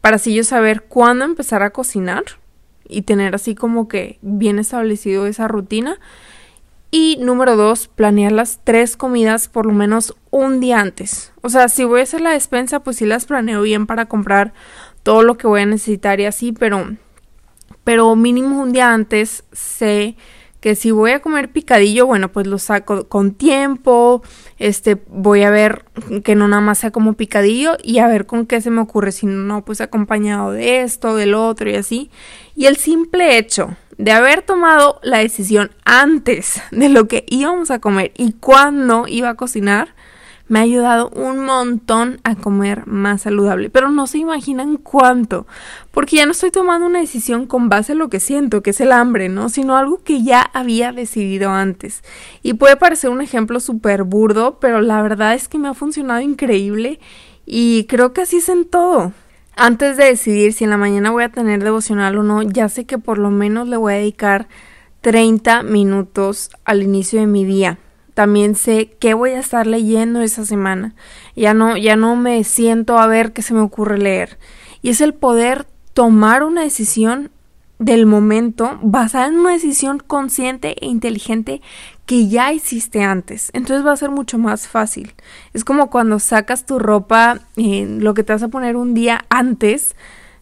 para 0.00 0.16
así 0.16 0.34
yo 0.34 0.44
saber 0.44 0.82
cuándo 0.82 1.24
empezar 1.24 1.62
a 1.62 1.70
cocinar 1.70 2.24
y 2.88 3.02
tener 3.02 3.34
así 3.34 3.54
como 3.54 3.88
que 3.88 4.18
bien 4.22 4.58
establecido 4.58 5.26
esa 5.26 5.48
rutina. 5.48 5.98
Y 6.90 7.18
número 7.20 7.56
dos, 7.56 7.88
planear 7.88 8.32
las 8.32 8.60
tres 8.62 8.96
comidas 8.96 9.48
por 9.48 9.66
lo 9.66 9.72
menos 9.72 10.14
un 10.30 10.60
día 10.60 10.80
antes. 10.80 11.32
O 11.42 11.48
sea, 11.48 11.68
si 11.68 11.84
voy 11.84 12.00
a 12.00 12.04
hacer 12.04 12.20
la 12.20 12.30
despensa, 12.30 12.80
pues 12.80 12.96
sí 12.96 13.06
las 13.06 13.26
planeo 13.26 13.62
bien 13.62 13.86
para 13.86 14.06
comprar 14.06 14.52
todo 15.02 15.22
lo 15.22 15.36
que 15.36 15.46
voy 15.46 15.62
a 15.62 15.66
necesitar 15.66 16.20
y 16.20 16.26
así, 16.26 16.52
pero 16.52 16.96
pero 17.84 18.14
mínimo 18.16 18.60
un 18.60 18.72
día 18.72 18.92
antes 18.92 19.44
sé 19.52 20.16
que 20.60 20.74
si 20.74 20.90
voy 20.90 21.12
a 21.12 21.20
comer 21.20 21.52
picadillo, 21.52 22.06
bueno, 22.06 22.32
pues 22.32 22.46
lo 22.46 22.58
saco 22.58 23.08
con 23.08 23.34
tiempo, 23.34 24.22
este, 24.58 25.00
voy 25.08 25.42
a 25.42 25.50
ver 25.50 25.84
que 26.24 26.34
no 26.34 26.48
nada 26.48 26.62
más 26.62 26.78
sea 26.78 26.90
como 26.90 27.12
picadillo 27.12 27.76
y 27.82 27.98
a 27.98 28.08
ver 28.08 28.26
con 28.26 28.46
qué 28.46 28.60
se 28.60 28.70
me 28.70 28.80
ocurre, 28.80 29.12
si 29.12 29.26
no, 29.26 29.64
pues 29.64 29.80
acompañado 29.80 30.52
de 30.52 30.82
esto, 30.82 31.14
del 31.14 31.34
otro 31.34 31.70
y 31.70 31.76
así. 31.76 32.10
Y 32.56 32.66
el 32.66 32.76
simple 32.76 33.38
hecho 33.38 33.76
de 33.98 34.12
haber 34.12 34.42
tomado 34.42 34.98
la 35.02 35.18
decisión 35.18 35.70
antes 35.84 36.60
de 36.70 36.88
lo 36.88 37.06
que 37.06 37.24
íbamos 37.28 37.70
a 37.70 37.78
comer 37.78 38.12
y 38.16 38.32
cuándo 38.32 39.06
iba 39.06 39.30
a 39.30 39.34
cocinar, 39.34 39.94
me 40.48 40.60
ha 40.60 40.62
ayudado 40.62 41.10
un 41.10 41.44
montón 41.44 42.20
a 42.22 42.36
comer 42.36 42.86
más 42.86 43.22
saludable, 43.22 43.70
pero 43.70 43.90
no 43.90 44.06
se 44.06 44.18
imaginan 44.18 44.76
cuánto, 44.76 45.46
porque 45.90 46.16
ya 46.16 46.26
no 46.26 46.32
estoy 46.32 46.50
tomando 46.50 46.86
una 46.86 47.00
decisión 47.00 47.46
con 47.46 47.68
base 47.68 47.92
en 47.92 47.98
lo 47.98 48.08
que 48.08 48.20
siento, 48.20 48.62
que 48.62 48.70
es 48.70 48.80
el 48.80 48.92
hambre, 48.92 49.28
¿no? 49.28 49.48
Sino 49.48 49.76
algo 49.76 50.02
que 50.04 50.22
ya 50.22 50.42
había 50.52 50.92
decidido 50.92 51.50
antes. 51.50 52.02
Y 52.42 52.54
puede 52.54 52.76
parecer 52.76 53.10
un 53.10 53.22
ejemplo 53.22 53.58
súper 53.60 54.04
burdo, 54.04 54.58
pero 54.60 54.80
la 54.80 55.02
verdad 55.02 55.34
es 55.34 55.48
que 55.48 55.58
me 55.58 55.68
ha 55.68 55.74
funcionado 55.74 56.20
increíble 56.20 57.00
y 57.44 57.84
creo 57.84 58.12
que 58.12 58.22
así 58.22 58.36
es 58.36 58.48
en 58.48 58.66
todo. 58.66 59.12
Antes 59.56 59.96
de 59.96 60.04
decidir 60.04 60.52
si 60.52 60.64
en 60.64 60.70
la 60.70 60.76
mañana 60.76 61.10
voy 61.10 61.24
a 61.24 61.30
tener 61.30 61.64
devocional 61.64 62.18
o 62.18 62.22
no, 62.22 62.42
ya 62.42 62.68
sé 62.68 62.84
que 62.84 62.98
por 62.98 63.18
lo 63.18 63.30
menos 63.30 63.66
le 63.68 63.78
voy 63.78 63.94
a 63.94 63.96
dedicar 63.96 64.48
30 65.00 65.62
minutos 65.62 66.50
al 66.64 66.82
inicio 66.82 67.20
de 67.20 67.26
mi 67.26 67.44
día 67.44 67.78
también 68.16 68.54
sé 68.54 68.96
qué 68.98 69.12
voy 69.12 69.32
a 69.32 69.40
estar 69.40 69.66
leyendo 69.66 70.22
esa 70.22 70.46
semana. 70.46 70.94
Ya 71.36 71.52
no, 71.52 71.76
ya 71.76 71.96
no 71.96 72.16
me 72.16 72.44
siento 72.44 72.98
a 72.98 73.06
ver 73.06 73.34
qué 73.34 73.42
se 73.42 73.52
me 73.52 73.60
ocurre 73.60 73.98
leer. 73.98 74.38
Y 74.80 74.88
es 74.88 75.02
el 75.02 75.12
poder 75.12 75.66
tomar 75.92 76.42
una 76.42 76.62
decisión 76.62 77.30
del 77.78 78.06
momento 78.06 78.78
basada 78.80 79.26
en 79.26 79.36
una 79.36 79.52
decisión 79.52 79.98
consciente 79.98 80.82
e 80.82 80.86
inteligente 80.86 81.60
que 82.06 82.26
ya 82.28 82.54
hiciste 82.54 83.02
antes. 83.02 83.50
Entonces 83.52 83.84
va 83.84 83.92
a 83.92 83.98
ser 83.98 84.08
mucho 84.08 84.38
más 84.38 84.66
fácil. 84.66 85.12
Es 85.52 85.62
como 85.62 85.90
cuando 85.90 86.18
sacas 86.18 86.64
tu 86.64 86.78
ropa, 86.78 87.40
en 87.56 88.02
lo 88.02 88.14
que 88.14 88.22
te 88.22 88.32
vas 88.32 88.42
a 88.42 88.48
poner 88.48 88.76
un 88.76 88.94
día 88.94 89.26
antes 89.28 89.94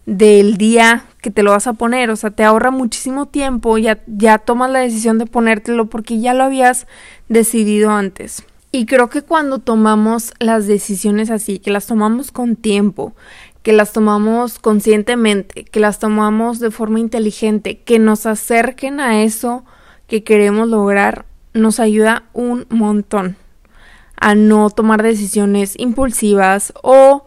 del 0.07 0.57
día 0.57 1.05
que 1.23 1.31
te 1.31 1.43
lo 1.43 1.53
vas 1.53 1.67
a 1.67 1.73
poner, 1.73 2.11
o 2.11 2.17
sea, 2.17 2.31
te 2.31 2.45
ahorra 2.45 2.71
muchísimo 2.71 3.27
tiempo, 3.27 3.79
ya, 3.79 4.03
ya 4.07 4.39
tomas 4.39 4.71
la 4.71 4.81
decisión 4.81 5.19
de 5.19 5.27
ponértelo 5.27 5.87
porque 5.87 6.21
ya 6.21 6.35
lo 6.35 6.45
habías 6.45 6.87
decidido 7.29 7.91
antes. 7.91 8.45
Y 8.71 8.87
creo 8.87 9.09
que 9.09 9.23
cuando 9.23 9.61
tomamos 9.61 10.35
las 10.41 10.67
decisiones 10.67 11.31
así, 11.31 11.61
que 11.61 11.71
las 11.71 11.87
tomamos 11.87 12.33
con 12.33 12.57
tiempo, 12.57 13.15
que 13.63 13.73
las 13.73 13.93
tomamos 13.93 14.59
conscientemente, 14.59 15.65
que 15.65 15.81
las 15.81 15.99
tomamos 15.99 16.59
de 16.59 16.71
forma 16.71 17.01
inteligente, 17.01 17.79
que 17.79 17.99
nos 17.99 18.27
acerquen 18.27 19.01
a 19.01 19.23
eso 19.23 19.65
que 20.07 20.25
queremos 20.25 20.69
lograr, 20.69 21.25
nos 21.55 21.81
ayuda 21.81 22.25
un 22.33 22.67
montón 22.69 23.37
a 24.17 24.35
no 24.35 24.69
tomar 24.71 25.03
decisiones 25.03 25.75
impulsivas 25.79 26.73
o 26.83 27.24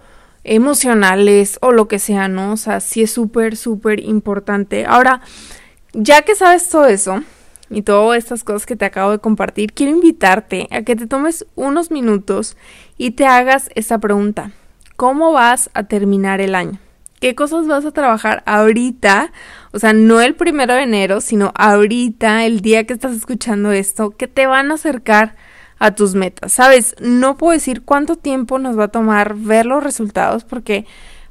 emocionales 0.47 1.59
o 1.61 1.71
lo 1.71 1.87
que 1.87 1.99
sea, 1.99 2.27
¿no? 2.27 2.53
O 2.53 2.57
sea, 2.57 2.79
sí 2.79 3.03
es 3.03 3.11
súper, 3.11 3.55
súper 3.55 3.99
importante. 3.99 4.85
Ahora, 4.87 5.21
ya 5.93 6.23
que 6.23 6.35
sabes 6.35 6.69
todo 6.69 6.85
eso 6.87 7.21
y 7.69 7.81
todas 7.81 8.17
estas 8.17 8.43
cosas 8.43 8.65
que 8.65 8.75
te 8.75 8.85
acabo 8.85 9.11
de 9.11 9.19
compartir, 9.19 9.73
quiero 9.73 9.91
invitarte 9.91 10.67
a 10.71 10.81
que 10.81 10.95
te 10.95 11.07
tomes 11.07 11.45
unos 11.55 11.91
minutos 11.91 12.57
y 12.97 13.11
te 13.11 13.25
hagas 13.25 13.69
esa 13.75 13.99
pregunta. 13.99 14.51
¿Cómo 14.95 15.31
vas 15.31 15.69
a 15.73 15.83
terminar 15.83 16.41
el 16.41 16.55
año? 16.55 16.79
¿Qué 17.19 17.35
cosas 17.35 17.67
vas 17.67 17.83
a 17.85 17.91
trabajar 17.91 18.43
ahorita? 18.45 19.31
O 19.71 19.79
sea, 19.79 19.93
no 19.93 20.21
el 20.21 20.35
primero 20.35 20.75
de 20.75 20.83
enero, 20.83 21.19
sino 21.19 21.51
ahorita, 21.55 22.45
el 22.45 22.61
día 22.61 22.85
que 22.85 22.93
estás 22.93 23.15
escuchando 23.15 23.71
esto, 23.71 24.11
que 24.11 24.27
te 24.27 24.45
van 24.45 24.71
a 24.71 24.75
acercar 24.75 25.35
a 25.79 25.96
tus 25.96 26.15
metas. 26.15 26.53
Sabes, 26.53 26.96
no 27.00 27.38
puedo 27.38 27.53
decir 27.53 27.84
cuánto 27.84 28.15
tiempo 28.15 28.60
nos 28.60 28.77
va 28.77 28.86
a 28.86 28.88
tomar 28.89 29.36
ver 29.36 29.65
los 29.65 29.84
resultados 29.84 30.43
porque 30.43 30.86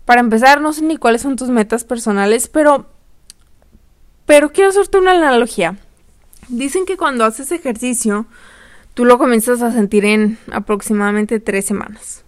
Para 0.04 0.20
empezar, 0.20 0.60
no 0.60 0.72
sé 0.72 0.82
ni 0.82 0.96
cuáles 0.98 1.22
son 1.22 1.34
tus 1.34 1.48
metas 1.48 1.82
personales, 1.82 2.46
pero 2.46 2.86
pero 4.24 4.52
quiero 4.52 4.70
hacerte 4.70 4.98
una 4.98 5.12
analogía. 5.12 5.76
Dicen 6.48 6.86
que 6.86 6.96
cuando 6.96 7.24
haces 7.24 7.50
ejercicio, 7.52 8.26
tú 8.94 9.04
lo 9.04 9.18
comienzas 9.18 9.62
a 9.62 9.72
sentir 9.72 10.04
en 10.04 10.38
aproximadamente 10.52 11.40
tres 11.40 11.64
semanas. 11.64 12.24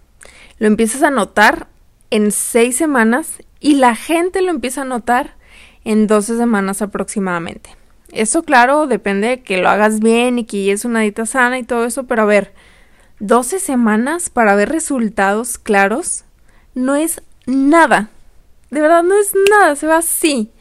Lo 0.59 0.67
empiezas 0.67 1.03
a 1.03 1.09
notar 1.09 1.67
en 2.09 2.31
seis 2.31 2.75
semanas 2.75 3.43
y 3.59 3.75
la 3.75 3.95
gente 3.95 4.41
lo 4.41 4.49
empieza 4.49 4.81
a 4.81 4.85
notar 4.85 5.35
en 5.85 6.07
12 6.07 6.37
semanas 6.37 6.81
aproximadamente. 6.81 7.78
Eso, 8.11 8.43
claro, 8.43 8.87
depende 8.87 9.27
de 9.27 9.43
que 9.43 9.57
lo 9.57 9.69
hagas 9.69 9.99
bien 9.99 10.39
y 10.39 10.45
que 10.45 10.71
es 10.71 10.85
una 10.85 11.01
dieta 11.01 11.25
sana 11.25 11.59
y 11.59 11.63
todo 11.63 11.85
eso, 11.85 12.05
pero 12.05 12.23
a 12.23 12.25
ver, 12.25 12.53
12 13.19 13.59
semanas 13.59 14.29
para 14.29 14.55
ver 14.55 14.69
resultados 14.69 15.57
claros 15.57 16.23
no 16.73 16.95
es 16.95 17.21
nada. 17.45 18.09
De 18.71 18.81
verdad, 18.81 19.03
no 19.03 19.17
es 19.17 19.33
nada, 19.49 19.75
se 19.75 19.87
va 19.87 19.97
así. 19.97 20.51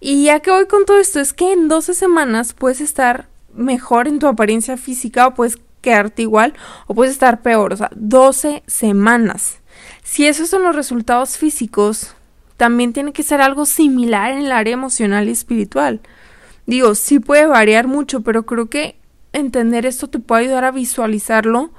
Y 0.00 0.24
ya 0.24 0.40
que 0.40 0.50
voy 0.50 0.66
con 0.66 0.84
todo 0.84 0.98
esto, 0.98 1.20
es 1.20 1.32
que 1.32 1.52
en 1.52 1.68
12 1.68 1.94
semanas 1.94 2.52
puedes 2.52 2.80
estar 2.80 3.26
mejor 3.54 4.08
en 4.08 4.18
tu 4.18 4.26
apariencia 4.26 4.76
física 4.76 5.26
o 5.26 5.34
puedes 5.34 5.58
quedarte 5.80 6.22
igual 6.22 6.54
o 6.86 6.94
puedes 6.94 7.12
estar 7.12 7.42
peor. 7.42 7.72
O 7.72 7.76
sea, 7.76 7.90
12 7.94 8.62
semanas. 8.66 9.58
Si 10.02 10.26
esos 10.26 10.48
son 10.48 10.62
los 10.62 10.74
resultados 10.74 11.36
físicos, 11.36 12.14
también 12.56 12.92
tiene 12.92 13.12
que 13.12 13.22
ser 13.22 13.40
algo 13.40 13.66
similar 13.66 14.32
en 14.32 14.38
el 14.38 14.52
área 14.52 14.74
emocional 14.74 15.28
y 15.28 15.32
espiritual. 15.32 16.00
Digo, 16.68 16.94
sí 16.94 17.18
puede 17.18 17.46
variar 17.46 17.86
mucho, 17.86 18.20
pero 18.20 18.44
creo 18.44 18.68
que 18.68 19.00
entender 19.32 19.86
esto 19.86 20.08
te 20.08 20.18
puede 20.18 20.42
ayudar 20.42 20.66
a 20.66 20.70
visualizarlo 20.70 21.70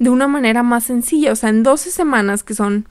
de 0.00 0.10
una 0.10 0.26
manera 0.26 0.64
más 0.64 0.82
sencilla. 0.82 1.30
O 1.30 1.36
sea, 1.36 1.48
en 1.48 1.62
12 1.62 1.92
semanas, 1.92 2.42
que 2.42 2.54
son, 2.54 2.88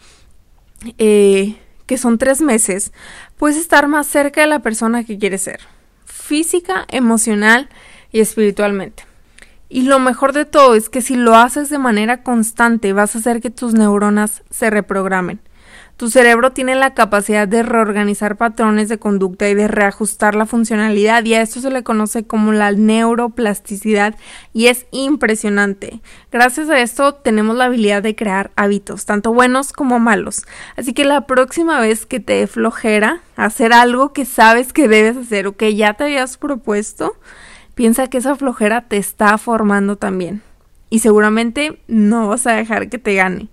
eh, 0.98 1.58
que 1.88 1.98
son 1.98 2.18
tres 2.18 2.40
meses, 2.40 2.94
puedes 3.36 3.58
estar 3.58 3.90
más 3.90 4.08
cerca 4.08 4.40
de 4.40 4.48
la 4.48 4.60
persona 4.60 5.04
que 5.04 5.18
quieres 5.18 5.42
ser. 5.42 5.60
Física, 6.06 6.86
emocional 6.88 7.68
y 8.14 8.22
espiritualmente. 8.22 9.04
Y 9.68 9.82
lo 9.82 10.00
mejor 10.00 10.32
de 10.32 10.46
todo 10.46 10.74
es 10.74 10.88
que 10.88 11.02
si 11.02 11.18
lo 11.18 11.36
haces 11.36 11.70
de 11.70 11.80
manera 11.80 12.24
constante 12.24 12.94
vas 12.94 13.14
a 13.14 13.20
hacer 13.20 13.42
que 13.42 13.50
tus 13.50 13.74
neuronas 13.74 14.44
se 14.50 14.70
reprogramen. 14.70 15.42
Tu 16.02 16.10
cerebro 16.10 16.52
tiene 16.52 16.74
la 16.74 16.96
capacidad 16.96 17.48
de 17.48 17.62
reorganizar 17.62 18.36
patrones 18.36 18.90
de 18.90 18.98
conducta 18.98 19.48
y 19.50 19.54
de 19.54 19.68
reajustar 19.68 20.34
la 20.34 20.48
funcionalidad 20.48 21.24
y 21.26 21.36
a 21.36 21.44
esto 21.44 21.62
se 21.62 21.70
le 21.70 21.84
conoce 21.84 22.26
como 22.26 22.54
la 22.54 22.72
neuroplasticidad 22.72 24.16
y 24.52 24.66
es 24.66 24.88
impresionante. 24.90 26.02
Gracias 26.32 26.72
a 26.72 26.80
esto 26.80 27.14
tenemos 27.14 27.56
la 27.56 27.66
habilidad 27.66 28.02
de 28.02 28.16
crear 28.16 28.50
hábitos, 28.56 29.06
tanto 29.06 29.32
buenos 29.32 29.74
como 29.74 30.00
malos. 30.00 30.48
Así 30.76 30.94
que 30.94 31.06
la 31.06 31.28
próxima 31.28 31.80
vez 31.80 32.08
que 32.08 32.20
te 32.20 32.48
flojera 32.48 33.22
hacer 33.36 33.72
algo 33.72 34.12
que 34.12 34.26
sabes 34.26 34.74
que 34.74 34.88
debes 34.88 35.18
hacer 35.18 35.46
o 35.46 35.56
que 35.56 35.76
ya 35.76 35.94
te 35.94 36.06
habías 36.06 36.40
propuesto, 36.40 37.16
piensa 37.76 38.08
que 38.08 38.18
esa 38.18 38.36
flojera 38.36 38.88
te 38.88 38.98
está 38.98 39.38
formando 39.38 39.98
también. 39.98 40.42
Y 40.90 40.98
seguramente 40.98 41.80
no 41.88 42.28
vas 42.30 42.48
a 42.48 42.54
dejar 42.54 42.90
que 42.90 42.98
te 42.98 43.14
gane. 43.14 43.50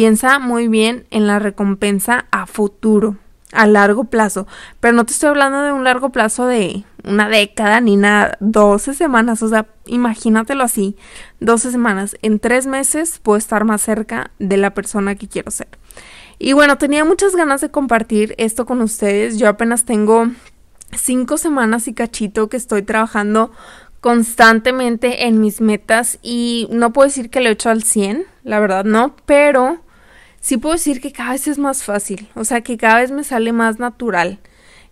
Piensa 0.00 0.38
muy 0.38 0.66
bien 0.66 1.04
en 1.10 1.26
la 1.26 1.38
recompensa 1.38 2.24
a 2.30 2.46
futuro, 2.46 3.18
a 3.52 3.66
largo 3.66 4.04
plazo. 4.04 4.46
Pero 4.80 4.94
no 4.94 5.04
te 5.04 5.12
estoy 5.12 5.28
hablando 5.28 5.60
de 5.60 5.72
un 5.72 5.84
largo 5.84 6.08
plazo 6.08 6.46
de 6.46 6.84
una 7.04 7.28
década 7.28 7.82
ni 7.82 7.98
nada, 7.98 8.38
12 8.40 8.94
semanas. 8.94 9.42
O 9.42 9.50
sea, 9.50 9.66
imagínatelo 9.84 10.64
así, 10.64 10.96
12 11.40 11.70
semanas. 11.70 12.16
En 12.22 12.38
tres 12.38 12.66
meses 12.66 13.18
puedo 13.18 13.36
estar 13.36 13.66
más 13.66 13.82
cerca 13.82 14.30
de 14.38 14.56
la 14.56 14.72
persona 14.72 15.16
que 15.16 15.28
quiero 15.28 15.50
ser. 15.50 15.68
Y 16.38 16.54
bueno, 16.54 16.78
tenía 16.78 17.04
muchas 17.04 17.36
ganas 17.36 17.60
de 17.60 17.70
compartir 17.70 18.34
esto 18.38 18.64
con 18.64 18.80
ustedes. 18.80 19.38
Yo 19.38 19.50
apenas 19.50 19.84
tengo 19.84 20.30
cinco 20.96 21.36
semanas 21.36 21.88
y 21.88 21.92
cachito 21.92 22.48
que 22.48 22.56
estoy 22.56 22.84
trabajando 22.84 23.52
constantemente 24.00 25.26
en 25.26 25.42
mis 25.42 25.60
metas 25.60 26.18
y 26.22 26.68
no 26.70 26.90
puedo 26.94 27.06
decir 27.06 27.28
que 27.28 27.42
lo 27.42 27.50
he 27.50 27.52
hecho 27.52 27.68
al 27.68 27.82
100, 27.82 28.24
la 28.44 28.60
verdad 28.60 28.86
no, 28.86 29.14
pero 29.26 29.78
sí 30.40 30.56
puedo 30.56 30.74
decir 30.74 31.00
que 31.00 31.12
cada 31.12 31.32
vez 31.32 31.46
es 31.46 31.58
más 31.58 31.84
fácil, 31.84 32.28
o 32.34 32.44
sea 32.44 32.62
que 32.62 32.76
cada 32.76 33.00
vez 33.00 33.10
me 33.10 33.24
sale 33.24 33.52
más 33.52 33.78
natural, 33.78 34.40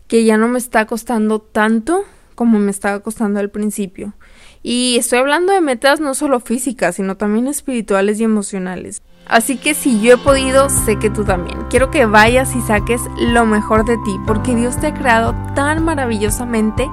que 0.06 0.24
ya 0.24 0.36
no 0.36 0.48
me 0.48 0.58
está 0.58 0.86
costando 0.86 1.40
tanto 1.40 2.04
como 2.34 2.58
me 2.58 2.70
estaba 2.70 3.00
costando 3.00 3.40
al 3.40 3.50
principio. 3.50 4.14
Y 4.62 4.96
estoy 4.96 5.18
hablando 5.18 5.52
de 5.52 5.60
metas 5.60 6.00
no 6.00 6.14
solo 6.14 6.40
físicas, 6.40 6.96
sino 6.96 7.16
también 7.16 7.48
espirituales 7.48 8.20
y 8.20 8.24
emocionales. 8.24 9.02
Así 9.26 9.58
que 9.58 9.74
si 9.74 10.00
yo 10.00 10.14
he 10.14 10.18
podido, 10.18 10.70
sé 10.70 10.98
que 10.98 11.10
tú 11.10 11.24
también. 11.24 11.58
Quiero 11.68 11.90
que 11.90 12.06
vayas 12.06 12.56
y 12.56 12.60
saques 12.62 13.02
lo 13.18 13.44
mejor 13.44 13.84
de 13.84 13.96
ti, 13.98 14.16
porque 14.26 14.54
Dios 14.54 14.80
te 14.80 14.88
ha 14.88 14.94
creado 14.94 15.34
tan 15.54 15.84
maravillosamente 15.84 16.88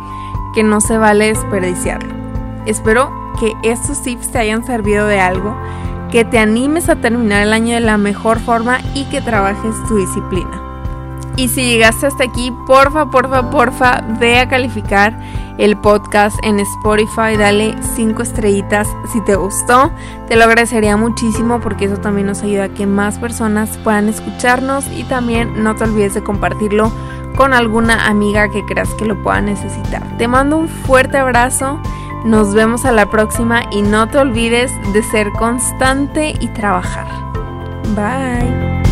que 0.54 0.64
no 0.64 0.82
se 0.82 0.98
vale 0.98 1.28
desperdiciarlo. 1.28 2.14
Espero 2.66 3.14
que 3.40 3.54
estos 3.64 4.02
tips 4.04 4.32
te 4.32 4.40
hayan 4.40 4.66
servido 4.66 5.08
de 5.08 5.20
algo, 5.20 5.56
que 6.12 6.26
te 6.26 6.40
animes 6.40 6.90
a 6.90 6.96
terminar 6.96 7.42
el 7.42 7.54
año 7.54 7.76
de 7.76 7.82
la 7.82 7.98
mejor 7.98 8.40
forma 8.40 8.80
y 8.94 9.06
que 9.06 9.22
trabajes 9.22 9.76
tu 9.88 9.98
disciplina. 9.98 10.62
Y 11.38 11.50
si 11.50 11.66
llegaste 11.66 12.08
hasta 12.08 12.24
aquí, 12.24 12.54
porfa, 12.66 13.10
porfa, 13.12 13.50
porfa, 13.50 14.02
ve 14.20 14.40
a 14.40 14.48
calificar 14.48 15.20
el 15.58 15.78
podcast 15.78 16.38
en 16.44 16.60
Spotify, 16.60 17.36
dale 17.38 17.76
5 17.96 18.22
estrellitas 18.22 18.88
si 19.12 19.22
te 19.22 19.36
gustó. 19.36 19.92
Te 20.28 20.38
lo 20.38 20.46
agradecería 20.46 20.96
muchísimo 20.96 21.60
porque 21.60 21.86
eso 21.86 21.98
también 21.98 22.28
nos 22.28 22.42
ayuda 22.42 22.66
a 22.66 22.70
que 22.70 22.88
más 22.88 23.20
personas 23.20 23.78
puedan 23.84 24.08
escucharnos 24.08 24.86
y 24.96 25.04
también 25.04 25.62
no 25.62 25.76
te 25.76 25.84
olvides 25.84 26.14
de 26.14 26.24
compartirlo 26.24 26.92
con 27.36 27.54
alguna 27.54 28.08
amiga 28.08 28.50
que 28.50 28.66
creas 28.66 28.94
que 28.96 29.06
lo 29.06 29.22
pueda 29.22 29.42
necesitar. 29.42 30.04
Te 30.18 30.28
mando 30.30 30.58
un 30.58 30.70
fuerte 30.70 31.18
abrazo, 31.18 31.80
nos 32.26 32.54
vemos 32.54 32.86
a 32.86 32.92
la 32.92 33.10
próxima 33.10 33.64
y 33.72 33.82
no 33.82 34.08
te 34.10 34.18
olvides 34.18 34.72
de 34.94 35.04
ser 35.04 35.32
constante 35.32 36.34
y 36.40 36.48
trabajar. 36.50 37.08
Bye. 37.96 38.85